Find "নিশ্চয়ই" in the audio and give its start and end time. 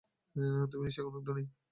0.85-1.07